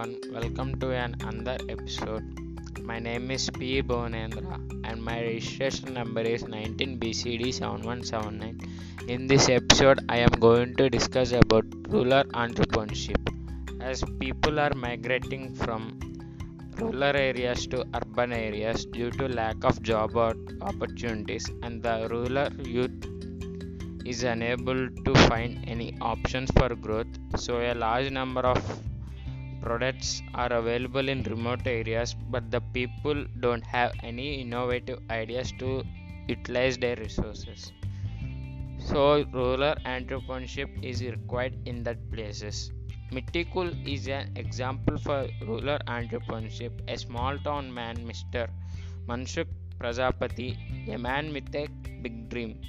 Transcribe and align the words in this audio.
everyone, 0.00 0.32
welcome 0.32 0.80
to 0.80 0.88
an 0.92 1.14
another 1.28 1.58
episode. 1.68 2.24
My 2.82 2.98
name 2.98 3.30
is 3.30 3.50
P. 3.50 3.82
Bhunendra 3.82 4.58
and 4.84 5.02
my 5.02 5.20
registration 5.20 5.92
number 5.94 6.20
is 6.22 6.44
19BCD7179. 6.44 8.66
In 9.08 9.26
this 9.26 9.48
episode, 9.50 9.98
I 10.08 10.18
am 10.18 10.30
going 10.46 10.74
to 10.76 10.88
discuss 10.88 11.32
about 11.32 11.66
rural 11.88 12.24
entrepreneurship. 12.44 13.18
As 13.80 14.02
people 14.18 14.58
are 14.58 14.72
migrating 14.74 15.54
from 15.54 16.00
rural 16.78 17.04
areas 17.04 17.66
to 17.66 17.84
urban 17.94 18.32
areas 18.32 18.86
due 18.86 19.10
to 19.10 19.28
lack 19.28 19.62
of 19.64 19.82
job 19.82 20.16
opportunities 20.16 21.50
and 21.62 21.82
the 21.82 22.08
rural 22.10 22.48
youth 22.66 23.06
is 24.06 24.22
unable 24.22 24.88
to 25.04 25.14
find 25.28 25.62
any 25.66 25.94
options 26.00 26.50
for 26.56 26.74
growth 26.74 27.06
so 27.36 27.60
a 27.60 27.74
large 27.74 28.10
number 28.10 28.40
of 28.40 28.89
products 29.60 30.22
are 30.34 30.52
available 30.52 31.08
in 31.08 31.22
remote 31.24 31.66
areas 31.66 32.14
but 32.30 32.50
the 32.50 32.60
people 32.78 33.24
don't 33.40 33.64
have 33.64 33.92
any 34.02 34.40
innovative 34.40 34.98
ideas 35.10 35.52
to 35.58 35.82
utilize 36.28 36.78
their 36.78 36.96
resources 36.96 37.72
so 38.90 39.24
rural 39.32 39.74
entrepreneurship 39.96 40.68
is 40.82 41.02
required 41.02 41.56
in 41.66 41.82
that 41.82 41.98
places 42.10 42.70
Mitticool 43.12 43.70
is 43.92 44.06
an 44.06 44.30
example 44.36 44.96
for 44.96 45.28
rural 45.44 45.78
entrepreneurship. 45.88 46.70
A 46.86 46.96
small 46.96 47.36
town 47.38 47.74
man, 47.74 47.96
Mr. 48.06 48.48
Mansukh 49.08 49.48
Prajapati, 49.80 50.56
a 50.94 50.96
man 50.96 51.32
with 51.32 51.52
a 51.56 51.66
big 52.02 52.28
dream. 52.28 52.60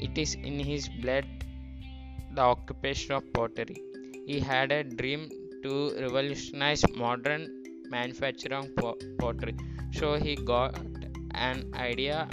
It 0.00 0.18
is 0.18 0.34
in 0.34 0.58
his 0.58 0.88
blood 0.88 1.24
the 2.32 2.40
occupation 2.40 3.12
of 3.12 3.32
pottery. 3.32 3.80
He 4.26 4.40
had 4.40 4.72
a 4.72 4.82
dream 4.82 5.30
to 5.64 5.74
revolutionize 6.04 6.84
modern 6.94 7.42
manufacturing 7.90 8.70
pottery. 9.18 9.56
So 9.92 10.14
he 10.14 10.34
got 10.36 10.78
an 11.32 11.70
idea 11.74 12.28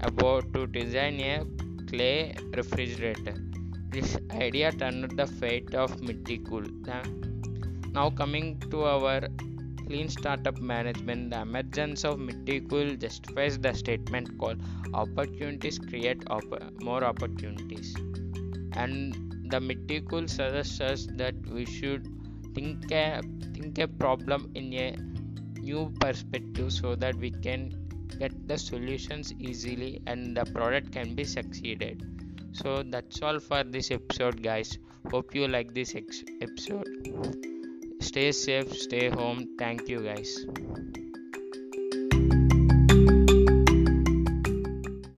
about 0.00 0.52
to 0.54 0.66
design 0.66 1.20
a 1.20 1.44
clay 1.88 2.34
refrigerator. 2.56 3.34
This 3.90 4.16
idea 4.32 4.72
turned 4.72 5.16
the 5.16 5.26
fate 5.26 5.74
of 5.74 5.90
Mitticool. 6.00 6.66
Now 7.92 8.10
coming 8.10 8.60
to 8.70 8.84
our 8.84 9.20
clean 9.86 10.08
startup 10.08 10.58
management, 10.60 11.30
the 11.30 11.40
emergence 11.40 12.04
of 12.04 12.18
Mitticool 12.18 12.98
justifies 13.00 13.58
the 13.58 13.72
statement 13.72 14.38
called 14.38 14.60
opportunities 14.94 15.78
create 15.78 16.22
op- 16.28 16.82
more 16.82 17.02
opportunities. 17.02 17.96
And 18.72 19.29
the 19.50 19.58
Mitticool 19.58 20.28
suggests 20.28 20.80
us 20.80 21.06
that 21.16 21.34
we 21.46 21.64
should 21.64 22.06
think 22.54 22.90
a, 22.92 23.20
think 23.54 23.78
a 23.78 23.88
problem 23.88 24.50
in 24.54 24.72
a 24.74 24.96
new 25.60 25.92
perspective 26.00 26.72
so 26.72 26.94
that 26.94 27.16
we 27.16 27.30
can 27.30 27.74
get 28.18 28.32
the 28.48 28.58
solutions 28.58 29.32
easily 29.38 30.00
and 30.06 30.36
the 30.36 30.44
product 30.44 30.92
can 30.92 31.14
be 31.14 31.24
succeeded. 31.24 32.02
So 32.52 32.82
that's 32.82 33.22
all 33.22 33.38
for 33.38 33.62
this 33.64 33.90
episode 33.90 34.42
guys. 34.42 34.78
Hope 35.10 35.34
you 35.34 35.48
like 35.48 35.74
this 35.74 35.94
ex- 35.94 36.24
episode. 36.40 36.86
Stay 38.00 38.32
safe 38.32 38.72
stay 38.72 39.08
home. 39.08 39.56
Thank 39.58 39.88
you 39.88 40.00
guys 40.00 40.46